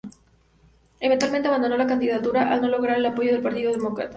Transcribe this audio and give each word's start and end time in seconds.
Eventualmente 0.99 1.47
abandonó 1.47 1.77
la 1.77 1.85
candidatura 1.85 2.51
al 2.51 2.59
no 2.61 2.69
lograr 2.69 2.97
el 2.97 3.05
apoyo 3.05 3.33
del 3.33 3.43
partido 3.43 3.71
demócrata. 3.71 4.09